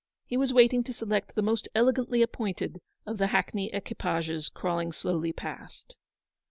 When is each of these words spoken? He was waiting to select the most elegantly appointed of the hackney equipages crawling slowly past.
He 0.25 0.35
was 0.35 0.51
waiting 0.51 0.83
to 0.85 0.93
select 0.93 1.35
the 1.35 1.43
most 1.43 1.69
elegantly 1.75 2.23
appointed 2.23 2.81
of 3.05 3.19
the 3.19 3.27
hackney 3.27 3.71
equipages 3.71 4.49
crawling 4.49 4.91
slowly 4.91 5.31
past. 5.31 5.95